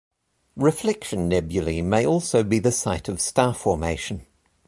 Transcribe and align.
Reflection 0.55 1.27
nebulae 1.29 1.83
may 1.83 2.07
also 2.07 2.41
be 2.43 2.57
the 2.57 2.71
site 2.71 3.07
of 3.07 3.21
star 3.21 3.53
formation. 3.53 4.25